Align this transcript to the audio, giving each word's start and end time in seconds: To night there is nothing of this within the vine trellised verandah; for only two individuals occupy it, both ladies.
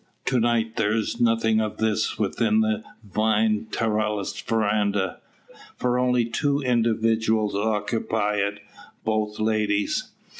To 0.25 0.39
night 0.39 0.77
there 0.77 0.95
is 0.95 1.21
nothing 1.21 1.61
of 1.61 1.77
this 1.77 2.17
within 2.17 2.61
the 2.61 2.81
vine 3.03 3.67
trellised 3.69 4.41
verandah; 4.47 5.19
for 5.77 5.99
only 5.99 6.25
two 6.25 6.59
individuals 6.59 7.53
occupy 7.53 8.37
it, 8.37 8.61
both 9.03 9.39
ladies. 9.39 10.09